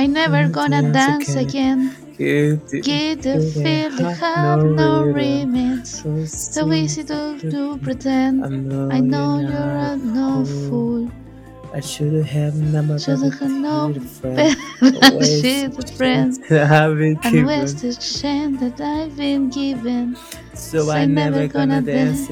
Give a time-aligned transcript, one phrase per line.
[0.00, 1.94] I never gonna dance again.
[2.18, 6.02] Get the feeling, have no limits.
[6.54, 8.44] So easy to, to pretend.
[8.92, 11.10] I know you're a no fool.
[11.74, 14.56] I should have never Should have no friend.
[15.22, 16.38] She's a friend.
[17.22, 20.16] And wasted shame that I've been given.
[20.54, 22.28] so so I I'm never never gonna gonna dance.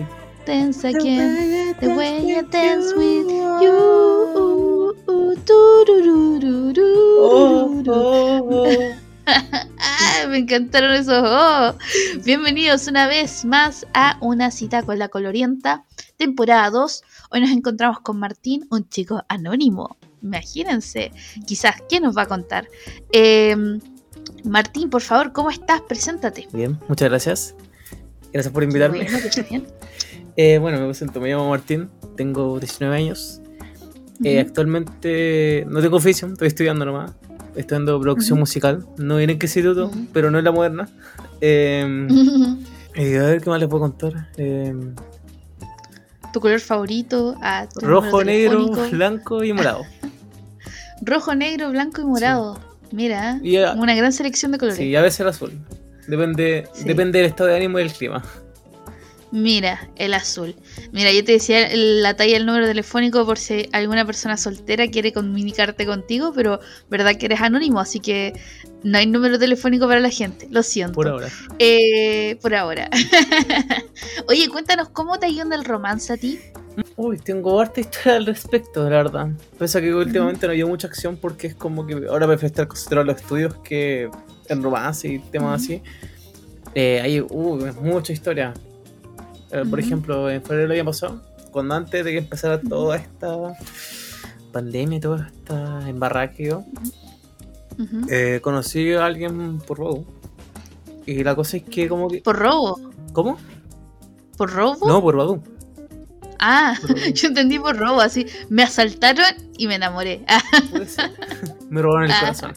[0.46, 1.34] Dance The again.
[1.36, 3.60] way I The way I dance with you.
[3.60, 4.47] you.
[5.10, 5.34] Oh,
[7.86, 8.66] oh, oh.
[10.28, 11.22] Me encantaron esos.
[11.24, 11.74] oh.
[12.26, 15.86] Bienvenidos una vez más a una cita con la colorienta,
[16.18, 17.02] temporada 2.
[17.30, 19.96] Hoy nos encontramos con Martín, un chico anónimo.
[20.22, 21.10] Imagínense,
[21.46, 22.68] quizás, ¿qué nos va a contar?
[23.10, 23.56] Eh,
[24.44, 25.80] Martín, por favor, ¿cómo estás?
[25.88, 26.48] Preséntate.
[26.52, 27.54] Bien, muchas gracias.
[28.30, 29.04] Gracias por invitarme.
[29.04, 29.66] Bueno, que estés bien.
[30.40, 33.42] Eh, bueno, me presento, me llamo Martín, tengo 19 años.
[34.24, 37.12] Eh, actualmente no tengo oficio, estoy estudiando nomás.
[37.48, 40.88] Estoy estudiando producción musical, no viene en qué instituto, pero no es la moderna.
[41.40, 42.06] Eh,
[42.94, 44.28] eh, a ver qué más les puedo contar.
[44.36, 44.74] Eh,
[46.32, 49.82] tu color favorito, a tu rojo, negro, blanco y morado.
[51.00, 52.58] rojo, negro, blanco y morado.
[52.90, 54.78] Mira, Y a- una gran selección de colores.
[54.78, 55.52] sí, a veces el azul.
[56.06, 56.84] Depende, Sí.
[56.84, 58.22] depende del estado de ánimo y del clima.
[59.30, 60.54] Mira, el azul.
[60.92, 64.88] Mira, yo te decía el- la talla del número telefónico por si alguna persona soltera
[64.88, 68.32] quiere comunicarte contigo, pero verdad que eres anónimo, así que
[68.82, 70.48] no hay número telefónico para la gente.
[70.50, 70.94] Lo siento.
[70.94, 71.28] Por ahora.
[71.58, 72.88] Eh, por ahora.
[74.28, 76.38] Oye, cuéntanos cómo te ha ido en el romance a ti.
[76.96, 79.28] Uy, tengo harta historia al respecto, la verdad.
[79.58, 82.68] Pese a que últimamente no llevo mucha acción porque es como que ahora prefiero estar
[82.68, 84.08] concentrado en los estudios que
[84.48, 85.82] en romance y temas así.
[86.74, 88.54] Eh, hay uh, mucha historia.
[89.50, 93.36] Eh, Por ejemplo, en febrero del año pasado, cuando antes de que empezara toda esta
[94.52, 96.64] pandemia, toda esta embarrada que yo,
[97.78, 98.06] Ujú.
[98.10, 100.04] eh, conocí a alguien por robo.
[101.06, 102.20] Y la cosa es que como que...
[102.20, 102.78] ¿Por robo?
[103.12, 103.38] ¿Cómo?
[104.36, 104.86] ¿Por robo?
[104.86, 105.42] No, por Badu.
[106.38, 108.26] Ah, Por yo entendí por robo, así.
[108.50, 109.24] Me asaltaron
[109.56, 110.24] y me enamoré.
[111.70, 112.20] Me robaron el Ah.
[112.20, 112.52] corazón.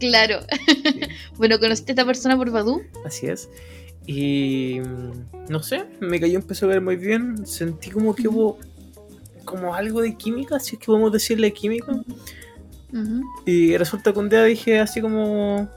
[0.00, 0.40] claro.
[1.36, 2.80] bueno, ¿conociste a esta persona por Badu?
[3.04, 3.48] Así es.
[4.10, 7.46] Y mm, no sé, me cayó, empezó a ver muy bien.
[7.46, 8.58] Sentí como que hubo
[9.44, 11.92] como algo de química, si es que podemos decirle química.
[13.44, 15.68] Y resulta que un día dije así como,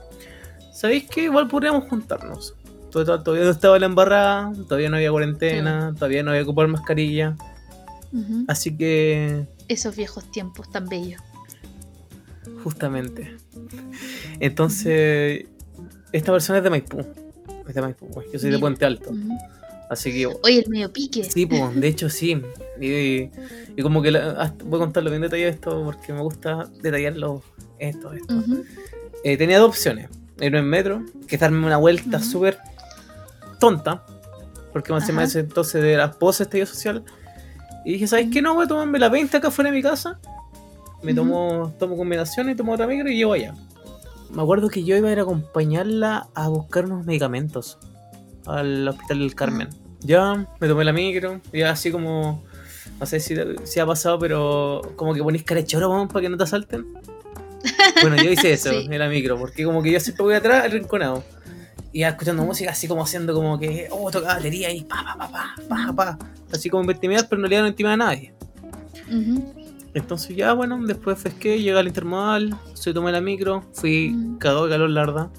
[0.72, 1.24] ¿sabéis qué?
[1.24, 2.54] Igual podríamos juntarnos.
[2.90, 7.36] Todavía no estaba la embarrada, todavía no había cuarentena, todavía no había que ocupar mascarilla.
[8.48, 11.20] Así que, Esos viejos tiempos tan bellos.
[12.64, 13.36] justamente.
[14.40, 15.46] Entonces,
[16.12, 17.04] esta persona es de Maipú.
[17.72, 18.58] Es de Maipú, pues, yo soy de.
[18.58, 19.12] Puente Alto.
[19.88, 21.24] Así que Oye, el medio pique.
[21.24, 22.38] Sí, pues, de hecho sí.
[22.78, 23.30] Y,
[23.76, 27.42] y como que la- voy a contarlo bien detallado esto porque me gusta detallarlo
[27.78, 28.42] esto, esto.
[29.24, 30.10] Eh, tenía dos opciones.
[30.38, 32.26] Irme en metro, que darme una vuelta Ujú.
[32.26, 32.58] súper
[33.58, 34.04] tonta,
[34.72, 37.02] porque más encima ese entonces de las poses estallido social.
[37.86, 38.42] Y dije, ¿sabes qué?
[38.42, 40.18] No, voy a tomarme la 20 acá fuera de mi casa.
[41.02, 43.54] Me tomo, tomo combinaciones, tomo otra micro y llevo allá.
[44.32, 47.78] Me acuerdo que yo iba a ir a acompañarla a buscar unos medicamentos
[48.46, 49.68] al hospital del Carmen.
[50.00, 52.42] Ya, me tomé la micro, ya así como,
[52.98, 56.22] no sé si, si ha pasado, pero como que ponís cara de choro, vamos, para
[56.22, 56.86] que no te asalten.
[58.00, 58.88] Bueno, yo hice eso Sí.
[58.90, 61.22] en la micro, porque como que yo siempre voy atrás, rinconado.
[61.92, 65.28] Y iba escuchando música así como haciendo como que, oh, tocaba batería y pa, pa,
[65.30, 66.18] pa, pa, pa, pa.
[66.50, 68.34] Así como para intimidar, pero en realidad no intimida a nadie.
[69.08, 69.61] Ujú.
[69.94, 74.38] Entonces ya, bueno, después fresqué, llegué al intermodal, se tomé la micro, fui Mm.
[74.38, 75.30] cagado de calor, la verdad.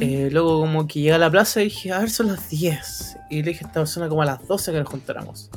[0.00, 3.16] Eh, luego como que llegué a la plaza y dije, a ver, son las 10.
[3.30, 5.50] Y le dije a esta persona como a las 12 que nos juntáramos.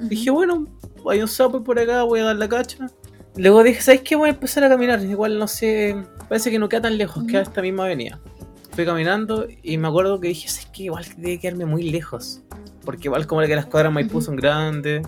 [0.00, 0.66] Dije, bueno,
[1.10, 2.88] hay un sapo por acá, voy a dar la cacha.
[3.36, 4.16] Luego dije, ¿sabes qué?
[4.16, 5.02] Voy a empezar a caminar.
[5.02, 5.96] Igual no sé,
[6.28, 8.20] parece que no queda tan lejos, queda esta misma avenida.
[8.72, 10.84] Fui caminando y me acuerdo que dije, ¿sabes qué?
[10.84, 12.42] Igual debe quedarme muy lejos.
[12.84, 15.06] Porque igual como que las cuadras Maipú son grandes.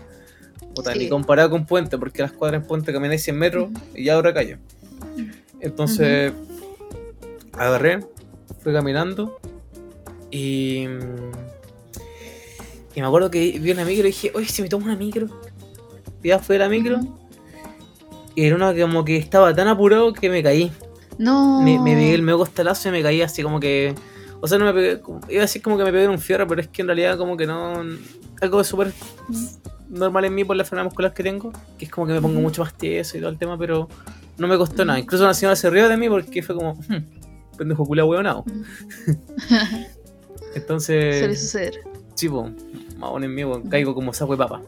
[0.82, 0.98] Puta, Sí.
[1.00, 4.32] ni comparado con Puente, porque las cuadras en Puente camináis 100 metros y ya ahora
[4.34, 4.58] calle.
[5.60, 6.32] Entonces,
[7.52, 8.00] agarré,
[8.62, 9.38] fui caminando
[10.31, 10.87] y.
[12.94, 15.28] Y me acuerdo que vi una micro y dije, oye, si me tomo una micro.
[16.22, 16.99] Y ya fui a la micro
[18.34, 20.72] y era una que como que estaba tan apurado que me caí.
[21.19, 21.60] No.
[21.62, 23.94] Me, me pegué el medio costalazo y me caí así como que.
[24.40, 25.00] O sea, no me pegué.
[25.28, 27.16] Iba a decir como que me pegué en un fierro, pero es que en realidad
[27.19, 27.82] como que no.
[28.40, 28.92] Algo súper
[29.88, 32.34] normal en mí por la enfermedad muscular que tengo, que es como que me pongo
[32.34, 32.42] Ujú.
[32.42, 33.88] mucho más tieso y todo el tema, pero
[34.38, 34.98] no me costó nada.
[34.98, 38.44] Incluso una señora se rió de mí porque fue como, "Hmm, pendejo culo hueonado.
[38.46, 38.64] Ujú.
[39.48, 39.90] Suele
[40.54, 41.75] Entonces, suceder.
[42.14, 42.52] sí, pues,
[42.98, 44.62] más en mí, caigo como sapo de papa.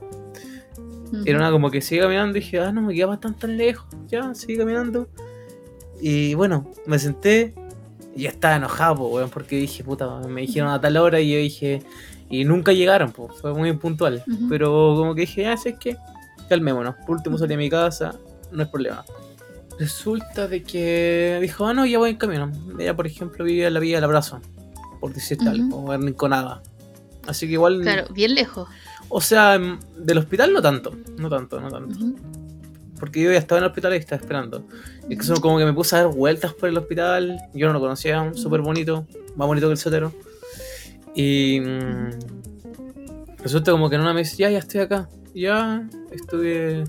[1.24, 3.86] Era una como que sigue caminando y dije, ah, no me quedaba tan tan lejos.
[4.08, 5.08] Ya, sigue caminando.
[6.00, 7.54] Y bueno, me senté
[8.16, 11.38] y estaba enojado, po, weón, porque dije, puta, me dijeron a tal hora y yo
[11.38, 11.82] dije,
[12.32, 14.24] y nunca llegaron, pues, fue muy puntual.
[14.26, 14.48] Ujú.
[14.48, 15.96] Pero como que dije, ya, es que
[16.48, 16.94] calmémonos.
[17.06, 18.14] Por último salí a mi casa,
[18.50, 19.04] no es problema.
[19.78, 22.50] Resulta de que dijo, ah, no, ya voy en camino.
[22.78, 24.40] Ella, por ejemplo, vivía en la villa del abrazo,
[25.00, 25.76] por decir tal, Ujú.
[25.90, 26.62] o en Rinconada.
[27.26, 28.68] Así que igual, Claro, bien lejos.
[29.08, 31.96] o sea, em, del hospital no tanto, no tanto, no tanto.
[32.98, 34.64] Porque yo ya estaba en el hospital y estaba esperando.
[35.08, 37.36] Y que eso como que me puse a dar vueltas por el hospital.
[37.52, 39.06] Yo no lo conocía, súper bonito,
[39.36, 40.12] más bonito que el sotero.
[41.14, 42.10] Y mm,
[43.42, 45.08] resulta como que en una me dice, ya, ya estoy acá.
[45.34, 46.84] Ya estuve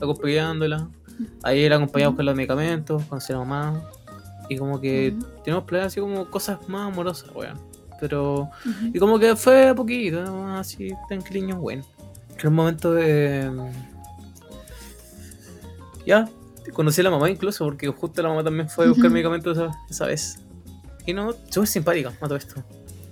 [0.00, 0.88] acompañándola.
[1.42, 3.82] Ahí era acompañado con los medicamentos, a la mamá.
[4.48, 5.26] Y como que Ujú.
[5.44, 7.58] tenemos planes así como cosas más amorosas, weón.
[8.00, 8.48] Pero
[8.92, 10.56] y como que fue a poquito, ¿no?
[10.56, 11.84] así tranquiliño, bueno.
[12.36, 13.50] Que en un momento de.
[16.06, 16.28] Ya,
[16.72, 19.70] conocí a la mamá incluso, porque justo la mamá también fue a buscar medicamentos esa,
[19.90, 20.38] esa vez.
[21.04, 22.62] Y no, súper simpática a todo esto.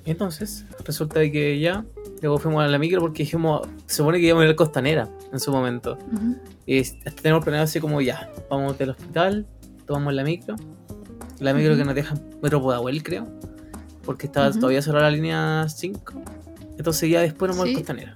[0.06, 1.84] Entonces, resulta de que ya,
[2.22, 5.08] luego fuimos a la micro porque dijimos, se supone que íbamos a ir a Costanera
[5.32, 5.98] en su momento.
[6.64, 9.46] Y hasta tenemos planeado así como ya, vamos del hospital,
[9.86, 10.54] tomamos la micro.
[11.40, 13.26] La micro que nos deja Metro Pudahuel, creo.
[14.04, 14.60] Porque estaba Ujú.
[14.60, 16.22] todavía cerrada la línea 5.
[16.78, 17.74] Entonces ya después nos vamos Sí.
[17.74, 18.14] al Costanera.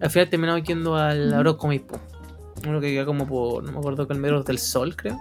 [0.00, 1.98] Al final terminamos yendo al Comipo.
[2.66, 5.18] Uno que queda como por, no me acuerdo, que el Metro del Sol, creo.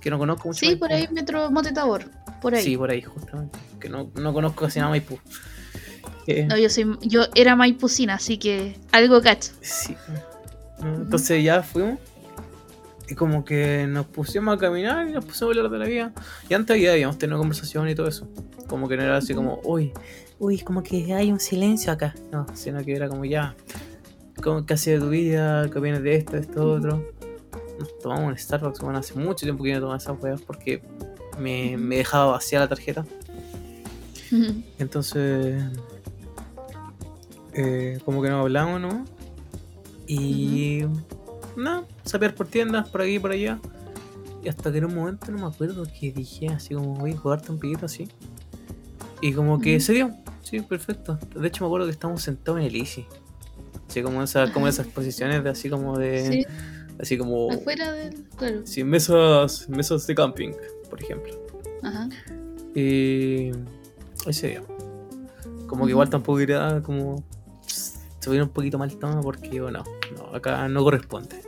[0.00, 0.60] Que no conozco mucho.
[0.64, 2.04] Sí, por ahí Metro Monte Tabor.
[2.40, 2.62] Por ahí.
[2.62, 3.58] Sí, por ahí, justamente.
[3.78, 5.18] Que no, no conozco casi nada Maipú.
[6.26, 9.52] Eh, No, yo soy, yo era maipucina, así que algo cacho.
[9.60, 9.96] Sí.
[10.82, 11.98] Entonces ya fuimos.
[13.08, 16.12] Y como que nos pusimos a caminar y nos pusimos a hablar de la vida.
[16.48, 18.28] Y antes ya habíamos tenido conversación y todo eso.
[18.68, 19.92] Como que no era así como, uy,
[20.38, 22.14] uy, como que hay un silencio acá.
[22.30, 23.56] No, sino que era como ya.
[24.40, 25.68] Como, ¿Qué haces de tu vida?
[25.70, 27.12] ¿Qué opinas de esto, de esto, otro?
[27.80, 30.80] Nos tomamos un Starbucks, bueno, hace mucho tiempo que no tomaba esas weas porque
[31.40, 33.04] me, me dejaba vacía la tarjeta.
[34.78, 35.62] Entonces,
[37.52, 39.04] eh, como que nos hablamos, ¿no?
[40.06, 40.84] Y
[41.56, 43.58] nada, sapear por tiendas, por aquí y por allá.
[44.42, 47.16] Y hasta que en un momento no me acuerdo que dije así como voy a
[47.16, 48.08] jugarte un piquito así.
[49.20, 50.10] Y como que se dio,
[50.42, 51.18] sí, perfecto.
[51.34, 53.06] De hecho me acuerdo que estábamos sentados en el Easy.
[53.88, 56.28] Así como esas, como esas posiciones de así como de.
[56.28, 56.46] Sí,
[57.00, 57.50] Así como.
[57.50, 58.24] afuera del.
[58.36, 58.60] Claro.
[58.64, 60.52] Sí, mesas, mesas de camping,
[60.90, 61.32] por ejemplo.
[61.82, 62.08] Ajá.
[62.74, 63.52] Y
[64.26, 64.66] ahí se dio.
[65.66, 67.24] Como que igual tampoco iría como
[68.20, 69.82] se un poquito mal tono porque bueno,
[70.16, 71.42] no, acá no corresponde.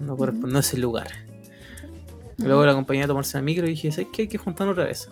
[0.00, 1.08] No corresponde, no es el lugar.
[2.38, 4.22] Luego la acompañé a tomarse la micro y dije, ¿sabes qué?
[4.22, 5.10] Hay que juntarnos otra vez.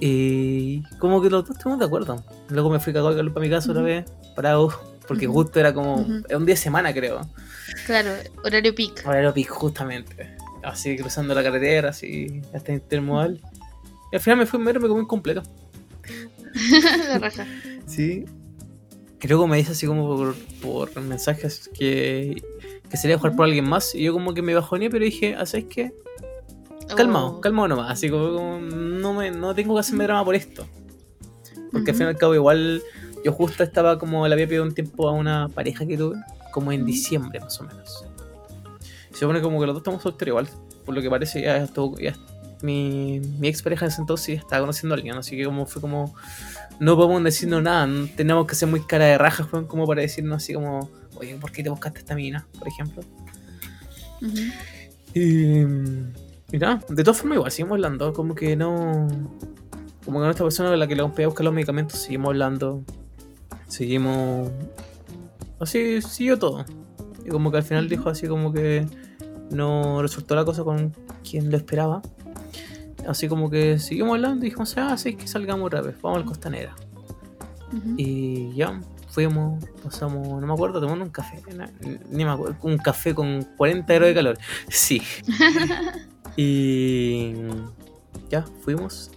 [0.00, 2.22] Y como que los dos estuvimos de acuerdo.
[2.50, 4.04] Luego me fui cagado de calor para mi casa otra vez,
[4.34, 4.72] parado,
[5.08, 7.20] porque justo era como era un día de semana creo.
[7.86, 8.10] Claro,
[8.44, 9.04] horario peak.
[9.06, 10.35] Horario pic, justamente.
[10.66, 13.40] Así cruzando la carretera, así, hasta intermodal.
[14.12, 15.42] Y al final me fui en metro y me comí un completo.
[17.08, 17.46] la raja.
[17.86, 18.24] Sí.
[19.22, 22.40] Y luego me dice así como por, por mensajes que,
[22.88, 23.94] que sería jugar por alguien más.
[23.94, 25.92] Y yo como que me bajoné, pero dije, "Ah, ¿sabes qué?
[26.96, 27.40] Calmado, Oh.
[27.40, 27.90] calmado nomás.
[27.90, 30.66] Así como, como no, me, no tengo que hacerme drama por esto.
[31.72, 32.80] Porque al fin y al cabo igual
[33.24, 36.16] yo justo estaba como, le había pedido un tiempo a una pareja que tuve,
[36.52, 38.04] como en diciembre más o menos.
[39.16, 40.48] Se supone como que los dos estamos solteros igual.
[40.84, 42.14] Por lo que parece ya estuvo, ya
[42.60, 45.16] mi, mi ex pareja en ese entonces ya estaba conociendo a alguien.
[45.16, 46.14] Así que como fue como,
[46.80, 47.86] no podemos decirnos nada.
[47.86, 51.50] No tenemos que ser muy cara de rajas como para decirnos así como, oye, ¿por
[51.50, 52.46] qué te buscaste esta mina?
[52.58, 53.02] Por ejemplo.
[55.14, 59.08] Y, y nada, de todas formas igual, seguimos hablando, como que no...
[60.04, 62.28] Como que con esta persona a la que le acompañé a buscar los medicamentos, seguimos
[62.28, 62.84] hablando,
[63.66, 64.50] seguimos...
[65.58, 66.66] Así siguió todo.
[67.24, 68.86] Y como que al final dijo así como que
[69.50, 70.92] no resultó la cosa con
[71.28, 72.02] quien lo esperaba.
[73.08, 76.74] Así como que seguimos hablando y dijimos, ah, sí, que salgamos vez, vamos al Costanera.
[77.68, 77.94] Ujú.
[77.96, 81.40] Y ya, fuimos, pasamos, no me acuerdo, tomando un café,
[82.10, 84.38] ni me acuerdo, un café con 40 grados de calor.
[84.68, 85.00] Sí.
[86.36, 87.34] y
[88.30, 89.10] ya, fuimos.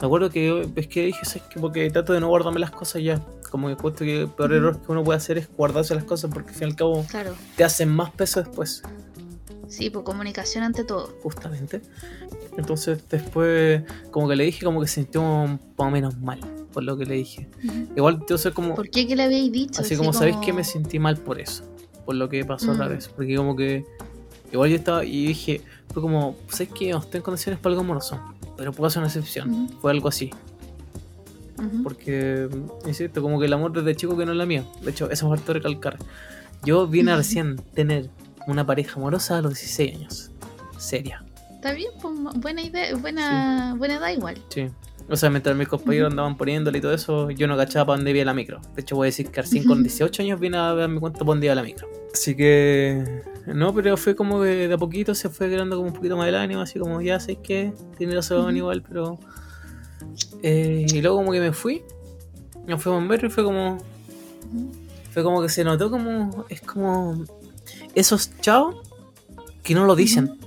[0.00, 1.60] Me acuerdo que es que dije, ¿sabes qué?
[1.60, 3.20] Porque trato de no guardarme las cosas ya.
[3.50, 4.56] Como que puesto que el peor Ujú.
[4.58, 7.04] error que uno puede hacer es guardarse las cosas porque al fin y al cabo
[7.08, 7.34] Claro.
[7.56, 8.82] te hacen más peso después,
[9.72, 11.14] Sí, por comunicación ante todo.
[11.22, 11.80] justamente.
[12.58, 16.38] Entonces después como que le dije como que se sintió un poco menos mal
[16.72, 17.48] por lo que le dije.
[17.96, 18.74] Igual soy como...
[18.74, 19.80] ¿Por qué que le habéis dicho?
[19.80, 21.64] Así como, ¿sabéis que me sentí mal por eso?
[22.04, 22.90] Por lo que pasó otra Mm.
[22.90, 23.08] vez.
[23.08, 23.84] Porque como que...
[24.52, 25.60] Igual yo estaba y dije...
[25.92, 28.18] Fue como, ¿sabes que No estoy en condiciones para algo amoroso.
[28.56, 29.68] Pero puedo hacer una excepción.
[29.80, 30.30] Fue algo así.
[31.82, 32.48] Porque,
[32.86, 34.64] insisto, como que el amor desde chico que no es la mía.
[34.82, 35.96] De hecho, eso me faltó recalcar.
[36.64, 38.08] Yo vine recién tener
[38.46, 40.30] una pareja amorosa a los 16 años.
[40.78, 41.24] seria.
[41.54, 44.36] Está bien, pues, buena idea, buena, buena edad igual.
[44.48, 44.66] Sí.
[45.08, 48.10] O sea, mientras mis compañeros andaban poniéndole y todo eso, yo no cachaba para dónde
[48.12, 48.60] iba la micro.
[48.74, 51.28] De hecho, voy a decir que recién con 18 años vine a darme cuenta para
[51.28, 51.88] dónde iba la micro.
[52.12, 53.22] Así que.
[53.46, 56.28] No, pero fue como que de a poquito se fue creando como un poquito más
[56.28, 58.56] el ánimo, así como ya sé que tiene razón Ujú.
[58.56, 59.18] igual, pero.
[60.42, 61.82] Eh, y luego como que me fui.
[62.66, 63.78] Me fui a bombero y fue como.
[65.10, 66.44] Fue como que se notó como.
[66.48, 67.24] Es como.
[67.94, 68.76] Esos chavos
[69.62, 70.38] que no lo dicen.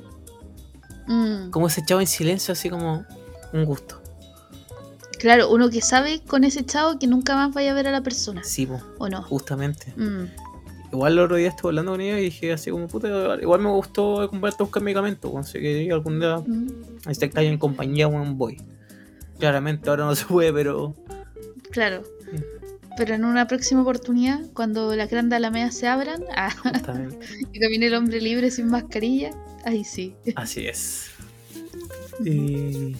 [1.07, 3.05] Mm, Como ese chavo en silencio, así como.
[3.53, 4.01] Un gusto.
[5.19, 8.01] Claro, uno que sabe con ese chavo que nunca más vaya a ver a la
[8.01, 9.21] persona, Sí, po, ¿o no?
[9.23, 9.93] justamente.
[9.95, 10.25] Mm,
[10.91, 13.07] Igual el otro día estuve hablando con ella y dije así como puta,
[13.41, 16.67] igual me gustó comprarte buscar medicamentos, así que algún día mm,
[17.07, 18.61] haya en compañía un voy.
[19.39, 20.93] Claramente ahora no se puede, pero
[21.71, 22.03] Claro.
[22.31, 22.37] Sí.
[22.97, 26.49] Pero en una próxima oportunidad, cuando las grandes alamedas se abran ah,
[27.53, 29.31] y camine el hombre libre sin mascarilla,
[29.65, 30.15] ahí sí.
[30.35, 31.11] así es.
[32.23, 32.95] Y...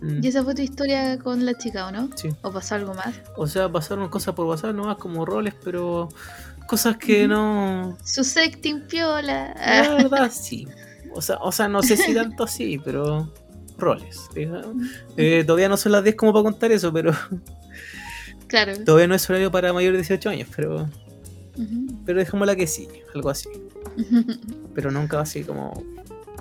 [0.00, 2.10] Mm, ¿Y esa fue tu historia con la chica o no?
[2.16, 2.28] Sí.
[2.42, 3.14] ¿O pasó algo más?
[3.36, 6.10] O sea, pasaron cosas por WhatsApp nomás como roles, pero
[6.66, 7.96] cosas que no...
[8.04, 9.54] Su sexting piola.
[9.54, 10.68] La verdad, sí.
[11.14, 13.32] O sea, o sea, no sé si tanto así, pero
[13.78, 14.28] roles.
[15.16, 17.12] Eh, todavía no son las 10 como para contar eso, pero
[18.48, 18.72] Claro.
[18.84, 20.88] todavía no es horario para mayores de 18 años, pero...
[21.56, 21.86] Ujú.
[22.04, 23.48] Pero dejémosla que sí, algo así.
[24.74, 25.82] Pero nunca así como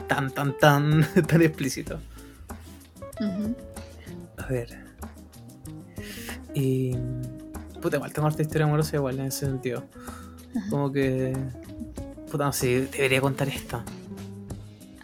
[0.08, 2.00] tan, tan, tan, tan explícito.
[4.38, 4.78] A ver.
[6.54, 6.96] Y.
[7.82, 9.86] Puta, igual tengo harta historia amorosa igual en ese sentido.
[10.70, 11.36] Como que.
[12.30, 13.84] Puta, no sé, debería contar esta.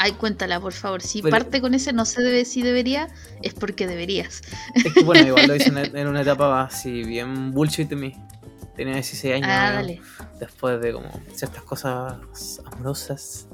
[0.04, 1.04] Ay, cuéntala, por favor.
[1.04, 3.08] Si parte con ese no se debe si debería,
[3.44, 4.42] es porque deberías.
[4.74, 8.16] Es que bueno, igual lo hice en, en una etapa así, bien bullshit de mí.
[8.76, 9.48] Tenía 16 años.
[9.48, 10.02] Ah, dale.
[10.40, 12.16] Después de como ciertas cosas
[12.66, 13.48] amorosas.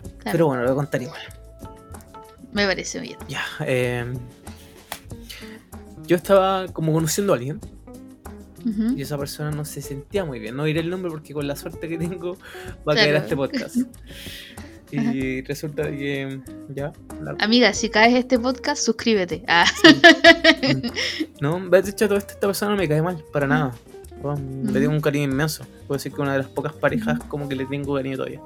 [0.00, 1.20] Claro, Pero bueno, lo voy a contar igual.
[2.54, 3.18] Me parece bien.
[3.28, 4.14] Ya, eh,
[6.06, 7.60] yo estaba como conociendo a alguien
[8.96, 10.56] y esa persona no se sentía muy bien.
[10.56, 12.38] No diré el nombre porque con la suerte que tengo
[12.88, 13.76] va a caer a este podcast.
[14.96, 16.40] Y resulta que
[16.74, 19.44] ya, la- Amiga, si caes este podcast, suscríbete.
[19.48, 19.64] Ah.
[21.40, 23.74] no, de hecho todo esto esta persona no me cae mal, para nada.
[24.22, 24.72] Bueno, Le Ujú.
[24.72, 25.64] tengo un cariño inmenso.
[25.86, 28.40] Puedo decir que una de las pocas parejas como que le tengo cariño todavía.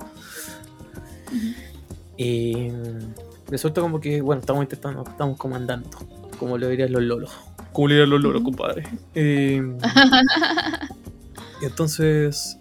[2.17, 5.88] Y mm, resulta como que, bueno, estamos intentando, estamos comandando,
[6.38, 7.31] como lo dirían los lolos.
[7.73, 8.85] Como le dirían los lolos, compadre.
[9.14, 9.62] Eh,
[11.62, 12.59] y entonces,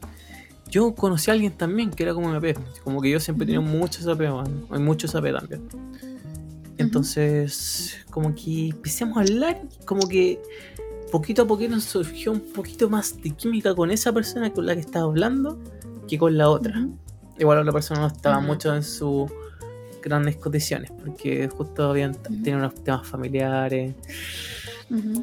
[0.69, 2.57] yo conocí a alguien también que era como mi AP.
[2.83, 4.65] Como que yo siempre he tenido muchos AP, weón.
[4.69, 5.67] Hay muchos AP también.
[6.77, 10.39] Entonces, como que empecemos a hablar, como que
[11.11, 14.75] poquito a poquito nos surgió un poquito más de química con esa persona con la
[14.75, 15.57] que estaba hablando
[16.07, 16.79] que con la otra.
[16.79, 16.97] Ujú.
[17.39, 18.47] Igual la persona no estaba Ujú.
[18.47, 19.31] mucho en sus
[20.01, 23.95] grandes condiciones, porque justo habían tiene unos temas familiares,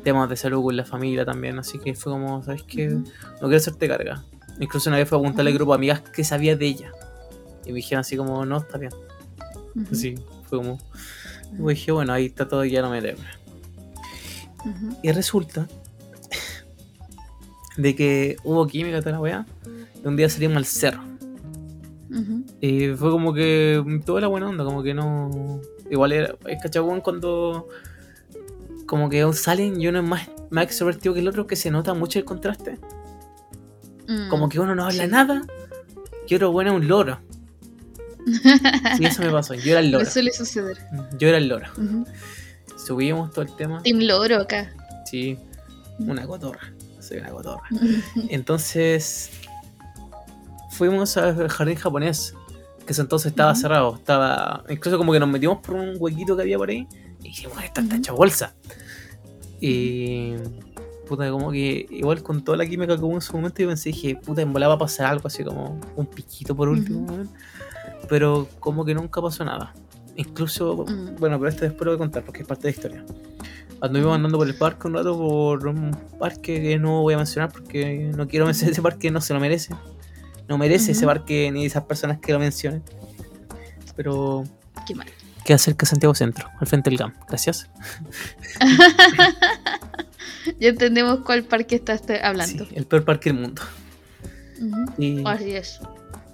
[0.03, 2.89] temas de salud con la familia también, así que fue como, ¿sabes qué?
[2.89, 3.05] No
[3.41, 4.25] quiero hacerte carga.
[4.61, 6.92] Incluso una vez fue a preguntarle al grupo de amigas que sabía de ella.
[7.64, 8.92] Y me dijeron así como, no, está bien.
[9.75, 9.94] Ujú.
[9.94, 10.14] Sí,
[10.49, 10.78] fue como...
[11.58, 13.00] Y dije, bueno, ahí está todo, ya no me.
[13.00, 14.96] Ujú.
[15.02, 15.68] Y resulta
[17.76, 19.46] de que hubo química toda la weá.
[20.02, 21.02] Y un día salimos al cerro.
[22.61, 25.61] Y fue como que toda la buena onda, como que no.
[25.90, 26.37] Igual era.
[26.46, 27.68] Es cachagón cuando.
[28.87, 31.94] Como que salen y uno es más, más extrovertido que el otro, que se nota
[31.94, 32.78] mucho el contraste.
[34.08, 34.28] Mm.
[34.28, 35.11] Como que uno no habla Sí.
[35.11, 35.42] nada,
[36.28, 37.20] y otro bueno es un loro.
[38.99, 39.54] Y eso me pasó.
[39.54, 40.04] Yo era el loro.
[40.04, 40.78] Me suele suceder.
[41.18, 41.66] Yo era el loro.
[41.76, 42.06] Ujú.
[42.76, 43.82] Subimos todo el tema.
[43.82, 44.73] Team Loro acá.
[45.04, 45.38] Sí,
[45.99, 46.73] una cotorra.
[47.00, 47.62] Soy una cotorra.
[48.28, 49.30] Entonces
[50.70, 52.34] fuimos al jardín japonés,
[52.87, 56.42] que ese entonces estaba cerrado, estaba incluso como que nos metimos por un huequito que
[56.42, 56.87] había por ahí
[57.20, 58.54] y dijimos, esta está hecha bolsa.
[59.61, 60.32] Y
[61.08, 63.90] puta, como que igual con toda la química que hubo en su momento yo pensé,
[63.90, 67.12] dije, puta, en volada va a pasar algo así como un piquito por último, Ujú.
[67.14, 67.30] weón.
[68.08, 69.73] pero como que nunca pasó nada.
[70.16, 71.16] Incluso, Mm.
[71.18, 73.04] bueno, pero esto después lo voy a contar porque es parte de la historia.
[73.80, 77.50] Anduvimos andando por el parque un rato, por un parque que no voy a mencionar
[77.52, 79.75] porque no quiero mencionar ese parque, no se lo merece.
[80.49, 81.14] No merece ese Ujú.
[81.14, 82.82] parque ni esas personas que lo mencionen.
[83.96, 84.44] Pero
[84.87, 85.06] Qué mal.
[85.44, 87.12] queda cerca de Santiago Centro, al frente del GAM.
[87.28, 87.68] Gracias.
[90.61, 92.65] ya entendemos cuál parque estás hablando.
[92.67, 93.63] Sí, el peor parque del mundo.
[94.99, 95.81] Y Así es.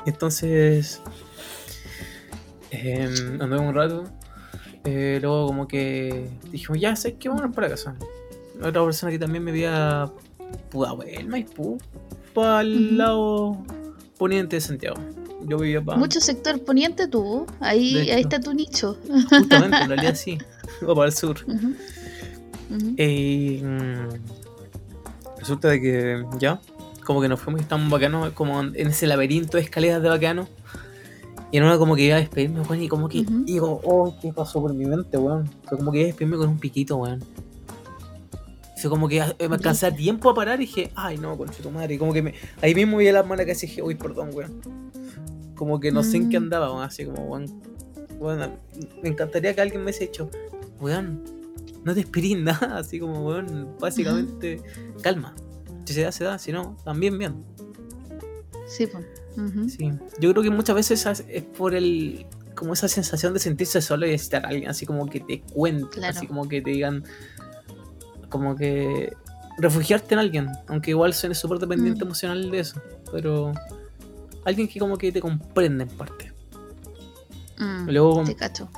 [0.06, 1.00] entonces
[2.70, 3.08] eh,
[3.40, 4.04] anduvimos un rato.
[4.84, 7.94] eh, luego como que dijimos, ya sé que vamos para casa.
[8.62, 10.10] Otra persona que también me veía
[10.70, 11.78] Pudahuel, Maipú,
[12.34, 13.64] para el lado
[14.18, 14.96] poniente de Santiago.
[15.46, 15.96] Yo vivía para.
[15.98, 17.46] Mucho sector poniente tú.
[17.60, 18.98] Ahí, ahí está tu nicho.
[19.30, 20.36] Justamente, en realidad sí.
[20.86, 21.38] O para el sur.
[22.96, 26.60] Eh, mm, resulta de que ya,
[27.04, 30.48] como que nos fuimos y estábamos bacanos, como en ese laberinto de escaleras de bacano.
[31.52, 33.44] Y en una como que iba a despedirme, weón, y como que Ujú.
[33.44, 35.50] digo, oh, ¿qué pasó por mi mente, weón?
[35.64, 37.24] Fue como que iba a despedirme con un piquito, weón.
[38.80, 41.60] Fue como que eh, me alcancé a tiempo a parar y dije, ay no, concha
[41.62, 41.94] tu madre.
[41.94, 44.60] Y como que me, ahí mismo vi las manos casi y dije, uy, perdón, weón.
[45.56, 46.44] Como que no sé en qué Mm.
[46.44, 47.46] andaba, weón, así como, weón.
[48.20, 48.52] weón,
[49.02, 50.30] me encantaría que alguien me hubiese dicho,
[50.80, 51.20] weón,
[51.84, 54.60] no te esperes nada, así como, weón, básicamente,
[55.02, 55.34] calma.
[55.84, 57.44] Si se da, se da, si no, también bien.
[58.68, 59.04] Sí, pues.
[59.72, 59.90] Sí.
[60.20, 64.10] Yo creo que muchas veces es por el como esa sensación de sentirse solo y
[64.10, 66.16] necesitar a alguien así como que te cuente, Claro.
[66.16, 67.04] así como que te digan
[68.28, 69.14] como que
[69.58, 72.08] refugiarte en alguien, aunque igual suene súper dependiente Mm.
[72.08, 72.80] emocional de eso,
[73.12, 73.52] pero
[74.44, 76.32] alguien que como que te comprende en parte.
[77.58, 78.68] Mm, Luego, Te cacho.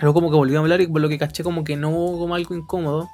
[0.00, 2.18] Luego como que volví a hablar y por lo que caché como que no hubo
[2.20, 3.08] como algo incómodo.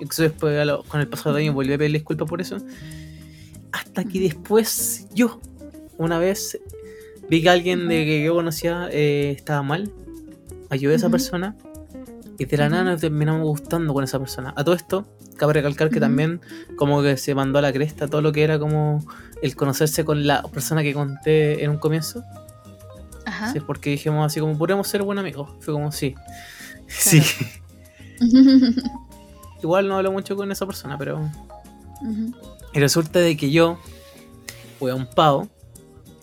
[0.00, 2.56] Entonces después lo- con el pasado de año volví a pedirle disculpas por eso.
[3.72, 5.40] Hasta que después yo,
[5.98, 6.58] una vez,
[7.28, 9.90] vi que alguien de que yo conocía eh, estaba mal.
[10.70, 11.12] Ayudé a esa Ujú.
[11.12, 11.56] persona.
[12.38, 14.52] Y de la nada nos terminamos gustando con esa persona.
[14.56, 15.06] A todo esto,
[15.36, 16.00] cabe recalcar que Ujú.
[16.00, 16.40] también
[16.76, 19.04] como que se mandó a la cresta todo lo que era como
[19.42, 22.24] el conocerse con la persona que conté en un comienzo.
[23.42, 23.52] Ajá.
[23.52, 25.50] Sí, porque dijimos así como, podríamos ser buenos amigos.
[25.60, 26.14] Fue como, sí.
[26.88, 27.22] Sí.
[29.62, 31.20] Igual no hablo mucho con esa persona, pero...
[32.72, 33.78] Y resulta de que yo,
[34.78, 35.48] fui a un pavo,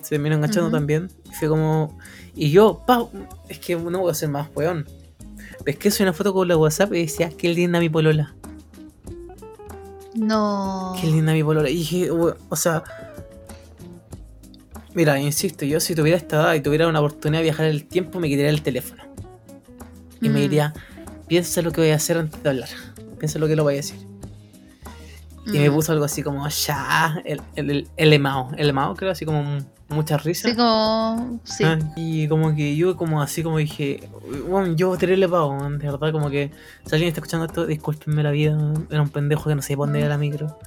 [0.02, 1.10] se terminó enganchando también.
[1.30, 1.98] Y fue como...
[2.36, 3.12] Y yo, pavo,
[3.48, 4.88] es que no voy a ser más weón.
[5.64, 8.34] Pesqué soy una foto con la WhatsApp y decía, qué linda mi polola.
[10.16, 10.96] No.
[11.00, 11.70] Qué linda mi polola.
[11.70, 12.84] Y dije, "We- o sea...
[14.94, 17.86] Mira, insisto, yo si tuviera esta edad y tuviera una oportunidad de viajar en el
[17.86, 19.04] tiempo, me quitaría el teléfono.
[20.22, 20.74] Y me Mm, diría,
[21.28, 22.70] piensa lo que voy a hacer antes de hablar.
[23.20, 24.00] Piensa lo que lo voy a decir.
[25.48, 25.74] Y me mm.
[25.74, 28.52] puso algo así como, ya, el, el, el, el emao.
[28.58, 30.52] El emao, creo, así como muchas risas.
[30.52, 31.40] Sí, como.
[31.44, 31.64] Sí.
[31.64, 34.10] Ah, y como que yo como así como dije,
[34.48, 36.52] bueno, yo terrible pavo, man, de verdad, como que
[36.86, 38.58] si alguien está escuchando esto, discúlpenme la vida,
[38.90, 40.58] era un pendejo que no sabía para dónde era la micro.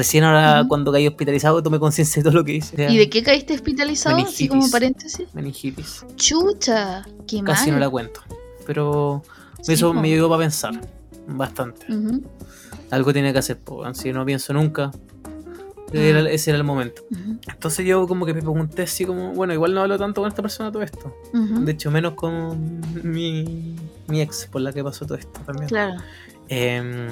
[0.00, 2.90] Recién ahora cuando caí hospitalizado tomé conciencia de todo lo que hice.
[2.90, 4.16] ¿Y de qué caíste hospitalizado?
[4.16, 5.28] Así como paréntesis.
[5.34, 6.06] Meningitis.
[6.16, 7.04] Chucha.
[7.26, 7.74] Qué Casi mal.
[7.80, 8.22] no la cuento.
[8.66, 9.22] Pero
[9.60, 10.80] Sí, eso me ayudó para pensar
[11.26, 11.84] bastante.
[12.90, 14.90] Algo tiene que hacer, weón, si no pienso nunca.
[15.92, 17.02] era- ese era el momento.
[17.52, 20.40] Entonces yo como que me pregunté así como, bueno, igual no hablo tanto con esta
[20.40, 21.14] persona todo esto.
[21.34, 23.74] De hecho, menos con mi,
[24.06, 25.68] mi ex por la que pasó todo esto también.
[25.68, 26.00] Claro.
[26.48, 27.08] Em,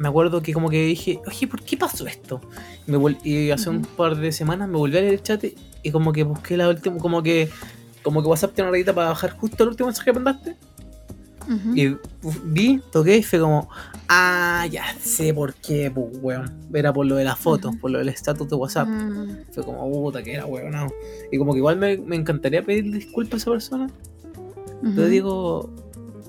[0.00, 2.40] me acuerdo que como que dije, oye, ¿por qué pasó esto?
[2.86, 3.96] Y, me y hace un Ujú.
[3.96, 5.44] par de semanas me volví a leer el chat
[5.82, 7.50] y como que busqué la última, como que
[8.02, 10.56] como que WhatsApp tiene una rayita para bajar justo el último mensaje que mandaste.
[11.44, 11.76] Ujú.
[11.76, 11.88] Y
[12.22, 13.68] uf, vi, toqué y fue como,
[14.08, 16.50] ah, ya sé por qué, pues, weón.
[16.72, 17.80] Era por lo de las fotos, Ujú.
[17.80, 18.88] por lo del estatus de WhatsApp.
[18.88, 20.70] Mm, Fue como, puta, que era weón.
[20.70, 20.86] no.
[21.30, 23.90] Y como que igual me, me encantaría pedirle disculpas a esa persona.
[24.82, 25.68] Pero digo,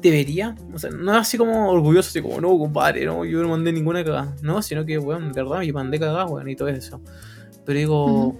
[0.01, 0.55] debería.
[0.73, 4.03] O sea, no así como orgulloso, así como, no, compadre, no, yo no mandé ninguna
[4.03, 4.35] cagada.
[4.41, 6.99] No, sino que, weón, de verdad, yo mandé cagada, weón, y todo eso.
[7.65, 8.39] Pero digo,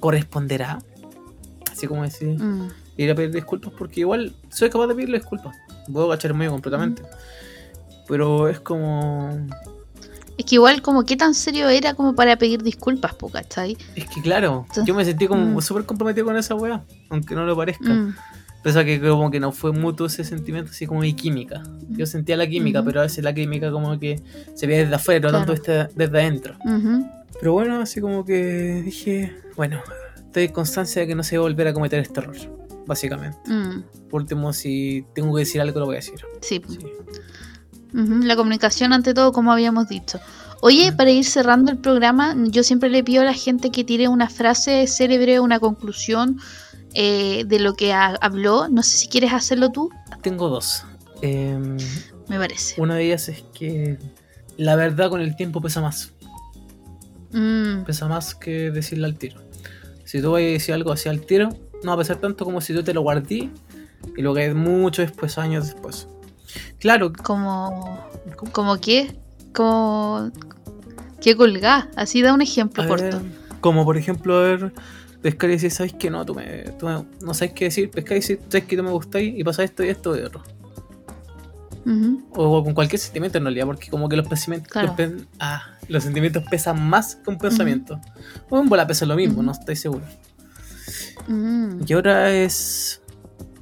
[0.00, 0.78] ¿corresponderá?
[1.70, 5.56] Así como decir, Mm, ir a pedir disculpas, porque igual soy capaz de pedirle disculpas.
[5.92, 7.02] Puedo cachar medio completamente.
[8.08, 9.30] Pero es como.
[10.38, 13.76] Es que igual como qué tan serio era como para pedir disculpas, po, ¿cachai?
[13.94, 15.60] Es que claro, yo me sentí como Mm.
[15.62, 18.14] súper comprometido con esa weá, aunque no lo parezca.
[18.66, 21.62] Pese a que como que no fue mutuo ese sentimiento así como de química.
[21.88, 22.86] Yo sentía la química, Ujú.
[22.88, 24.20] pero a veces la química como que
[24.54, 25.44] se ve desde afuera, no Claro.
[25.54, 26.56] tanto desde, desde adentro.
[26.64, 27.08] ujú.
[27.38, 29.80] Pero bueno, así como que dije, bueno,
[30.16, 32.34] estoy constancia de que no se va a volver a cometer este error,
[32.88, 33.38] básicamente.
[33.46, 36.18] Mm, Por último, si tengo que decir algo, lo voy a decir.
[36.40, 36.60] sí.
[36.68, 36.78] Sí.
[37.94, 40.18] Ujú, La comunicación ante todo, como habíamos dicho.
[40.60, 44.08] Oye, para ir cerrando el programa, yo siempre le pido a la gente que tire
[44.08, 46.40] una frase célebre, una conclusión
[46.96, 48.68] eh, de lo que ha- habló.
[48.68, 49.90] No sé si quieres hacerlo tú,
[50.22, 50.84] Tengo dos.
[51.22, 51.76] Em,
[52.28, 52.80] me parece.
[52.80, 53.98] una de ellas es que
[54.56, 56.12] la verdad con el tiempo pesa más.
[57.32, 59.40] Mm, Pesa más que decirle al tiro.
[60.04, 61.50] Si tú vas a decir algo así al tiro,
[61.82, 63.50] no va a pesar tanto como si tú te lo guardí
[64.16, 66.06] y lo que es mucho después, años después.
[66.78, 67.98] Claro, como,
[68.52, 69.18] como qué,
[69.52, 70.30] como
[71.20, 71.88] qué colgá.
[71.96, 73.04] Así da un ejemplo a corto.
[73.04, 73.20] ver,
[73.60, 74.72] como por ejemplo, a ver,
[75.26, 76.46] pescar y decir, ¿sabes que No, tú, me,
[76.78, 79.36] tú me- no sabes qué decir, pescar y decir, ¿sabes que tú me gustáis?
[79.36, 80.42] Y pasa esto y esto y otro.
[82.34, 84.88] O con cualquier sentimiento en realidad, porque como que los pensamientos, Claro.
[84.88, 88.00] los, pen- ah, los sentimientos pesan más que un pensamiento.
[88.50, 90.04] O en bola pesa lo mismo, no estoy seguro.
[91.28, 91.80] Mm.
[91.86, 93.00] Y ahora es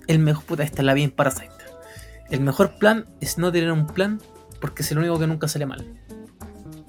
[0.06, 1.48] el mejor puta, esta es la bien Parasite.
[2.30, 4.20] El mejor plan es no tener un plan
[4.60, 5.86] porque es el único que nunca sale mal.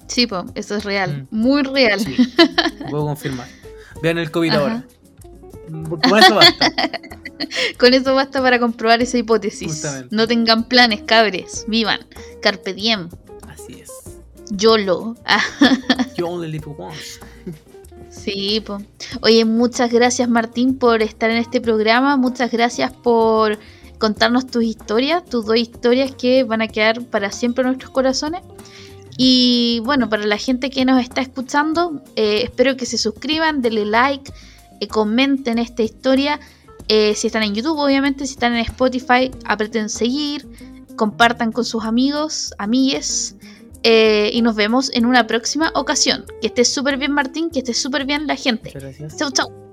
[0.06, 1.26] Sí, po, eso es real.
[1.30, 2.00] Muy real.
[2.00, 2.16] Sí,
[2.90, 3.46] puedo confirmar.
[4.02, 4.60] Vean el COVID Ajá.
[4.60, 4.86] ahora.
[6.08, 6.72] Con eso basta.
[7.78, 9.68] Con eso basta para comprobar esa hipótesis.
[9.68, 10.14] Justamente.
[10.14, 11.64] No tengan planes, cabres.
[11.68, 12.00] Vivan.
[12.40, 13.08] Carpe diem.
[13.48, 13.90] Así es.
[14.50, 15.16] YOLO.
[15.24, 15.42] Ah,
[16.16, 17.20] You only live once.
[18.10, 18.78] sí, po.
[19.22, 22.16] Oye, muchas gracias, Martín, por estar en este programa.
[22.16, 23.58] Muchas gracias por
[23.98, 28.42] contarnos tus historias, tus dos historias que van a quedar para siempre en nuestros corazones.
[29.16, 33.86] Y bueno, para la gente que nos está escuchando, eh, espero que se suscriban, denle
[33.86, 34.30] like,
[34.80, 36.38] eh, comenten esta historia.
[36.88, 40.46] Eh, si están en YouTube, obviamente, si están en Spotify, aprieten seguir,
[40.96, 43.36] compartan con sus amigos, amigues.
[43.88, 46.24] y nos vemos en una próxima ocasión.
[46.40, 48.72] Que esté súper bien, Martín, que esté súper bien la gente.
[49.16, 49.65] Chau, chau.